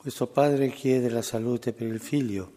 Questo 0.00 0.26
padre 0.28 0.70
chiede 0.70 1.10
la 1.10 1.20
salute 1.20 1.74
per 1.74 1.86
il 1.86 2.00
figlio. 2.00 2.52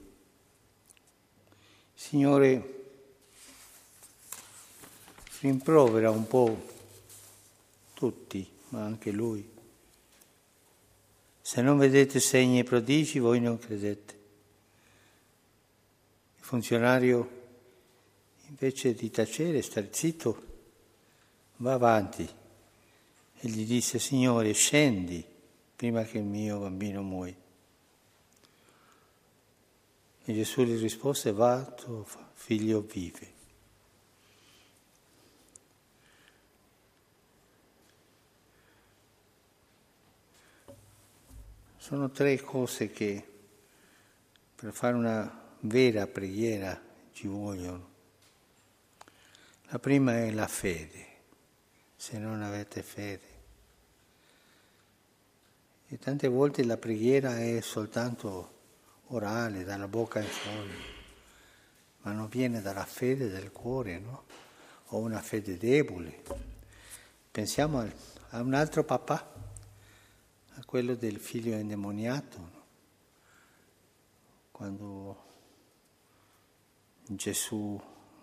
Signore, 1.93 2.85
rimprovera 5.41 6.09
un 6.09 6.25
po' 6.25 6.57
tutti, 7.93 8.49
ma 8.69 8.85
anche 8.85 9.11
lui. 9.11 9.45
Se 11.41 11.61
non 11.61 11.77
vedete 11.77 12.21
segni 12.21 12.59
e 12.59 12.63
prodigi, 12.63 13.19
voi 13.19 13.41
non 13.41 13.59
credete. 13.59 14.13
Il 16.37 16.45
funzionario, 16.45 17.29
invece 18.47 18.93
di 18.93 19.11
tacere, 19.11 19.61
stare 19.61 19.89
zitto, 19.91 20.43
va 21.57 21.73
avanti 21.73 22.23
e 22.23 23.49
gli 23.49 23.65
disse, 23.65 23.99
Signore, 23.99 24.53
scendi 24.53 25.31
prima 25.75 26.03
che 26.03 26.17
il 26.17 26.23
mio 26.23 26.59
bambino 26.59 27.01
muoia. 27.01 27.35
E 30.25 30.33
Gesù 30.33 30.63
gli 30.63 30.79
rispose, 30.79 31.31
va, 31.33 31.63
tuo 31.63 32.07
figlio 32.33 32.81
vive. 32.81 33.31
Sono 41.77 42.09
tre 42.11 42.39
cose 42.39 42.91
che 42.91 43.27
per 44.55 44.71
fare 44.71 44.95
una 44.95 45.55
vera 45.59 46.07
preghiera 46.07 46.81
ci 47.11 47.27
vogliono. 47.27 47.91
La 49.67 49.79
prima 49.79 50.17
è 50.19 50.31
la 50.31 50.47
fede, 50.47 51.07
se 51.97 52.17
non 52.17 52.41
avete 52.41 52.81
fede. 52.81 53.32
E 55.93 55.99
tante 55.99 56.27
volte 56.27 56.63
la 56.63 56.77
preghiera 56.77 57.37
è 57.37 57.61
soltanto 57.61 58.49
orale, 59.09 59.63
dalla 59.63 59.87
bocca 59.87 60.19
in 60.21 60.25
fuori, 60.25 60.71
ma 61.99 62.11
non 62.13 62.27
viene 62.29 62.63
dalla 62.63 62.83
fede 62.83 63.29
del 63.29 63.51
cuore, 63.51 63.99
no? 63.99 64.23
O 64.85 64.97
una 64.97 65.21
fede 65.21 65.55
debole. 65.55 66.23
Pensiamo 67.29 67.87
a 68.29 68.41
un 68.41 68.55
altro 68.55 68.83
papà, 68.83 69.33
a 70.55 70.65
quello 70.65 70.95
del 70.95 71.19
figlio 71.19 71.55
indemoniato, 71.57 72.37
no? 72.39 72.63
quando 74.49 75.23
Gesù 77.05 77.79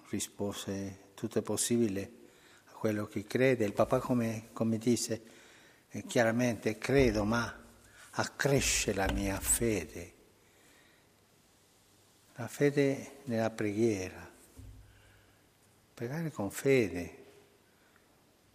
rispose 0.09 1.11
tutto 1.15 1.39
è 1.39 1.43
possibile 1.43 2.13
a 2.65 2.73
quello 2.73 3.07
che 3.07 3.23
crede, 3.23 3.65
il 3.65 3.75
papà 3.75 4.01
come, 4.01 4.49
come 4.53 4.77
disse, 4.77 5.23
eh, 5.91 6.03
chiaramente 6.03 6.77
credo, 6.77 7.25
ma 7.25 7.60
accresce 8.11 8.93
la 8.93 9.11
mia 9.13 9.39
fede. 9.39 10.15
La 12.35 12.49
fede 12.49 13.19
nella 13.25 13.51
preghiera. 13.51 14.29
Pregare 15.95 16.31
con 16.31 16.51
fede, 16.51 17.17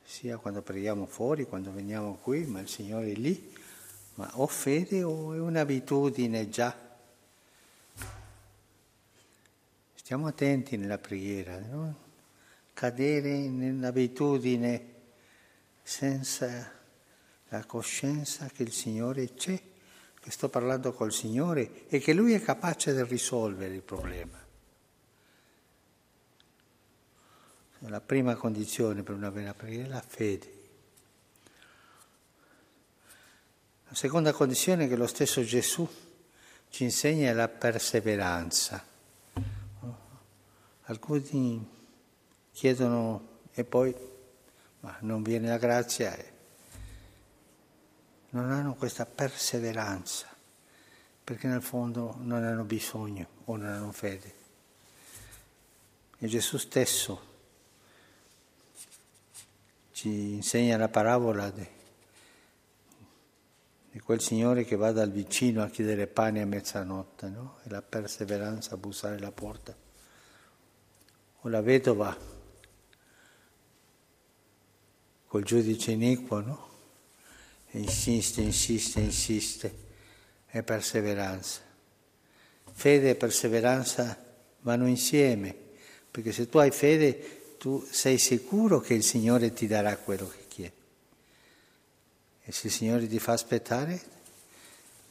sia 0.04 0.38
quando 0.38 0.62
preghiamo 0.62 1.06
fuori, 1.06 1.46
quando 1.46 1.72
veniamo 1.72 2.16
qui, 2.16 2.46
ma 2.46 2.60
il 2.60 2.68
Signore 2.68 3.12
è 3.12 3.16
lì. 3.16 3.54
Ma 4.16 4.30
ho 4.36 4.48
fede 4.48 5.04
o 5.04 5.34
è 5.34 5.40
un'abitudine 5.40 6.50
già? 6.50 6.76
Stiamo 9.94 10.28
attenti 10.28 10.78
nella 10.78 10.98
preghiera, 10.98 11.60
non 11.60 11.96
cadere 12.74 13.38
nell'abitudine 13.48 14.94
senza 15.82 16.72
la 17.58 17.66
coscienza 17.66 18.48
che 18.48 18.64
il 18.64 18.72
Signore 18.72 19.34
c'è, 19.34 19.60
che 20.20 20.32
sto 20.32 20.50
parlando 20.50 20.94
col 20.94 21.14
Signore 21.14 21.88
e 21.88 22.00
che 22.00 22.14
Lui 22.14 22.34
è 22.34 22.42
capace 22.42 22.94
di 22.94 23.04
risolvere 23.04 23.74
il 23.74 23.82
problema. 23.82 24.44
La 27.80 28.02
prima 28.02 28.36
condizione 28.36 29.04
per 29.04 29.14
una 29.14 29.30
vera 29.30 29.54
preghiera 29.54 29.86
è 29.86 29.90
la 29.90 30.04
fede. 30.06 30.54
La 33.88 33.96
seconda 33.96 34.34
condizione 34.34 34.88
che 34.88 34.96
lo 34.96 35.06
stesso 35.06 35.44
Gesù 35.44 35.88
ci 36.70 36.84
insegna 36.84 37.30
è 37.30 37.34
la 37.34 37.48
perseveranza. 37.48 38.84
Alcuni 40.88 41.70
chiedono 42.52 43.40
e 43.54 43.64
poi 43.64 43.96
ma 44.80 44.98
non 45.02 45.24
viene 45.24 45.48
la 45.48 45.58
grazia. 45.58 46.34
Non 48.36 48.52
hanno 48.52 48.76
questa 48.76 49.06
perseveranza, 49.06 50.28
perché 51.24 51.48
nel 51.48 51.62
fondo 51.62 52.18
non 52.20 52.44
hanno 52.44 52.66
bisogno 52.66 53.28
o 53.46 53.56
non 53.56 53.68
hanno 53.68 53.94
fede. 53.94 54.34
E 56.18 56.28
Gesù 56.28 56.58
stesso 56.58 57.34
ci 59.94 60.34
insegna 60.34 60.76
la 60.76 60.90
parabola 60.90 61.50
di, 61.50 61.66
di 63.92 64.00
quel 64.02 64.20
signore 64.20 64.66
che 64.66 64.76
va 64.76 64.92
dal 64.92 65.12
vicino 65.12 65.64
a 65.64 65.70
chiedere 65.70 66.06
pane 66.06 66.42
a 66.42 66.46
mezzanotte, 66.46 67.30
no? 67.30 67.60
E 67.64 67.70
la 67.70 67.82
perseveranza 67.82 68.74
a 68.74 68.78
bussare 68.78 69.18
la 69.18 69.32
porta. 69.32 69.74
O 71.40 71.48
la 71.48 71.62
vedova 71.62 72.14
col 75.26 75.44
giudice 75.44 75.92
iniquo, 75.92 76.42
no? 76.42 76.75
Insiste, 77.78 78.42
insiste, 78.42 79.00
insiste, 79.00 79.76
è 80.48 80.62
perseveranza. 80.64 81.62
Fede 82.72 83.12
e 83.12 83.16
perseveranza 83.16 84.18
vanno 84.62 84.88
insieme, 84.88 85.56
perché 86.12 86.32
se 86.32 86.50
tu 86.50 86.58
hai 86.58 86.72
fede 86.72 87.56
tu 87.58 87.86
sei 87.90 88.18
sicuro 88.18 88.80
che 88.80 88.94
il 88.94 89.04
Signore 89.04 89.54
ti 89.54 89.68
darà 89.68 89.98
quello 89.98 90.28
che 90.28 90.46
chiedi. 90.48 90.74
E 92.44 92.52
se 92.52 92.68
il 92.68 92.74
Signore 92.74 93.08
ti 93.08 93.20
fa 93.20 93.34
aspettare, 93.34 94.02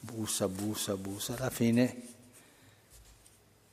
bussa, 0.01 0.49
bussa, 0.49 0.97
bussa, 0.97 1.35
alla 1.37 1.51
fine 1.51 2.03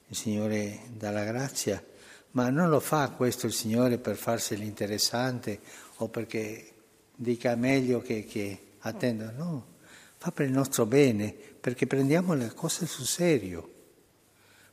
il 0.07 0.15
Signore 0.15 0.81
dà 0.93 1.11
la 1.11 1.23
grazia, 1.23 1.83
ma 2.31 2.49
non 2.49 2.69
lo 2.69 2.79
fa 2.79 3.09
questo 3.09 3.45
il 3.45 3.53
Signore 3.53 3.97
per 3.97 4.15
farseli 4.15 4.65
interessante 4.65 5.59
o 5.97 6.07
perché 6.07 6.71
dica 7.15 7.55
meglio 7.55 8.01
che, 8.01 8.25
che 8.25 8.70
attenda, 8.81 9.31
no, 9.31 9.77
fa 10.17 10.31
per 10.31 10.45
il 10.45 10.51
nostro 10.51 10.85
bene, 10.85 11.31
perché 11.31 11.87
prendiamo 11.87 12.33
le 12.33 12.53
cose 12.53 12.85
sul 12.85 13.05
serio, 13.05 13.69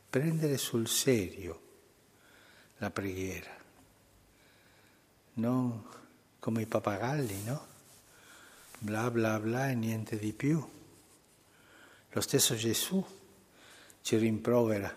prendere 0.08 0.56
sul 0.56 0.88
serio 0.88 1.60
la 2.78 2.90
preghiera, 2.90 3.56
non 5.34 5.84
come 6.38 6.62
i 6.62 6.66
pappagalli, 6.66 7.42
no? 7.44 7.66
Bla 8.78 9.10
bla 9.10 9.40
bla 9.40 9.70
e 9.70 9.74
niente 9.74 10.18
di 10.18 10.32
più. 10.32 10.66
Lo 12.10 12.20
stesso 12.20 12.54
Gesù 12.54 13.04
ci 14.00 14.16
rimprovera, 14.16 14.94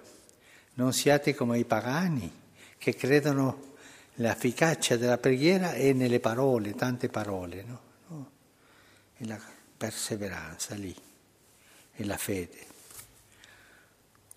non 0.76 0.94
siate 0.94 1.36
come 1.36 1.60
i 1.60 1.66
pagani 1.66 2.40
che 2.78 2.96
credono 2.96 3.76
l'efficacia 4.16 4.98
della 4.98 5.18
preghiera 5.18 5.74
è 5.74 5.94
nelle 5.94 6.20
parole, 6.20 6.76
tante 6.76 7.10
parole, 7.10 7.64
no? 7.64 7.90
E 9.22 9.28
la 9.28 9.40
perseveranza 9.78 10.74
lì, 10.74 10.96
e 11.94 12.06
la 12.06 12.18
fede. 12.18 12.58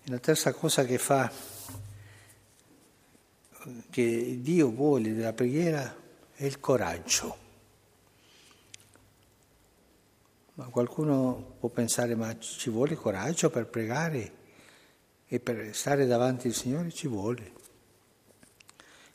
E 0.03 0.09
la 0.11 0.19
terza 0.19 0.53
cosa 0.53 0.85
che 0.85 0.99
fa, 0.99 1.31
che 3.89 4.37
Dio 4.41 4.69
vuole 4.69 5.15
della 5.15 5.33
preghiera, 5.33 6.03
è 6.35 6.45
il 6.45 6.59
coraggio. 6.59 7.43
Ma 10.53 10.65
qualcuno 10.65 11.55
può 11.59 11.69
pensare, 11.69 12.13
ma 12.15 12.37
ci 12.37 12.69
vuole 12.69 12.93
coraggio 12.93 13.49
per 13.49 13.65
pregare 13.65 14.43
e 15.25 15.39
per 15.39 15.75
stare 15.75 16.05
davanti 16.05 16.47
al 16.47 16.53
Signore 16.53 16.91
ci 16.91 17.07
vuole. 17.07 17.53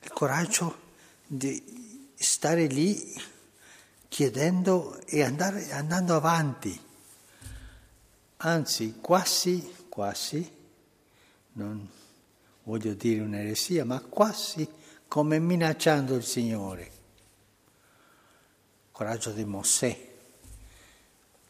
Il 0.02 0.11
coraggio 0.11 0.88
di 1.26 2.08
stare 2.16 2.66
lì 2.66 3.38
chiedendo 4.11 5.01
e 5.07 5.23
andare, 5.23 5.71
andando 5.71 6.17
avanti. 6.17 6.79
Anzi, 8.39 8.97
quasi, 9.01 9.87
quasi, 9.89 10.53
non 11.53 11.89
voglio 12.65 12.93
dire 12.95 13.21
un'eresia, 13.21 13.85
ma 13.85 14.01
quasi 14.01 14.69
come 15.07 15.39
minacciando 15.39 16.17
il 16.17 16.25
Signore. 16.25 16.91
Coraggio 18.91 19.31
di 19.31 19.45
Mosè 19.45 20.09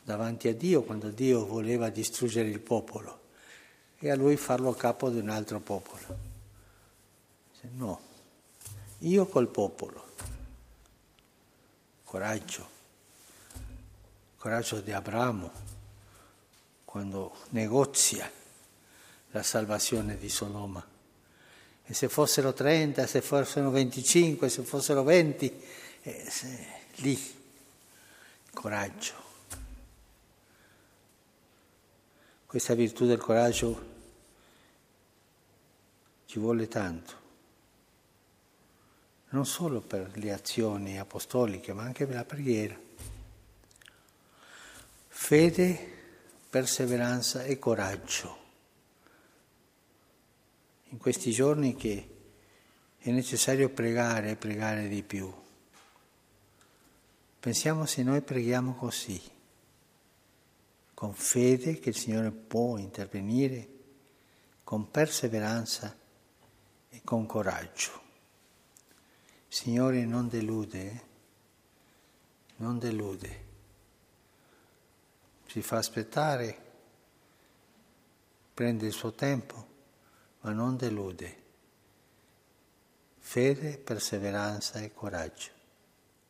davanti 0.04 0.48
a 0.48 0.54
Dio 0.54 0.82
quando 0.82 1.08
Dio 1.08 1.46
voleva 1.46 1.88
distruggere 1.88 2.48
il 2.48 2.60
popolo 2.60 3.20
e 3.98 4.10
a 4.10 4.16
lui 4.16 4.36
farlo 4.36 4.72
capo 4.72 5.08
di 5.08 5.18
un 5.18 5.30
altro 5.30 5.60
popolo. 5.60 6.28
No, 7.72 8.00
io 8.98 9.26
col 9.26 9.48
popolo 9.48 10.09
coraggio, 12.10 12.68
coraggio 14.36 14.80
di 14.80 14.90
Abramo, 14.90 15.52
quando 16.84 17.36
negozia 17.50 18.28
la 19.30 19.44
salvazione 19.44 20.18
di 20.18 20.28
Sodoma. 20.28 20.84
E 21.84 21.94
se 21.94 22.08
fossero 22.08 22.52
30, 22.52 23.06
se 23.06 23.20
fossero 23.20 23.70
25, 23.70 24.48
se 24.48 24.62
fossero 24.64 25.04
20, 25.04 25.62
eh, 26.02 26.26
se, 26.28 26.66
lì, 26.96 27.16
coraggio. 28.54 29.14
Questa 32.44 32.74
virtù 32.74 33.06
del 33.06 33.18
coraggio 33.18 33.86
ci 36.26 36.40
vuole 36.40 36.66
tanto, 36.66 37.14
non 39.30 39.46
solo 39.46 39.80
per 39.80 40.10
le 40.14 40.32
azioni 40.32 40.98
apostoliche, 40.98 41.72
ma 41.72 41.82
anche 41.82 42.06
per 42.06 42.16
la 42.16 42.24
preghiera. 42.24 42.78
Fede, 45.08 45.98
perseveranza 46.48 47.44
e 47.44 47.58
coraggio. 47.58 48.38
In 50.88 50.98
questi 50.98 51.30
giorni 51.30 51.76
che 51.76 52.08
è 52.98 53.10
necessario 53.10 53.70
pregare 53.70 54.30
e 54.30 54.36
pregare 54.36 54.88
di 54.88 55.02
più. 55.02 55.32
Pensiamo 57.38 57.86
se 57.86 58.02
noi 58.02 58.20
preghiamo 58.20 58.74
così, 58.74 59.18
con 60.92 61.14
fede 61.14 61.78
che 61.78 61.90
il 61.90 61.96
Signore 61.96 62.30
può 62.30 62.76
intervenire, 62.76 63.68
con 64.64 64.90
perseveranza 64.90 65.96
e 66.90 67.00
con 67.02 67.24
coraggio. 67.24 68.09
Signore 69.52 70.04
non 70.04 70.28
delude, 70.28 71.04
non 72.58 72.78
delude, 72.78 73.44
ci 75.46 75.60
fa 75.60 75.78
aspettare, 75.78 76.56
prende 78.54 78.86
il 78.86 78.92
suo 78.92 79.12
tempo, 79.12 79.66
ma 80.42 80.52
non 80.52 80.76
delude. 80.76 81.42
Fede, 83.18 83.76
perseveranza 83.78 84.78
e 84.78 84.94
coraggio. 84.94 85.59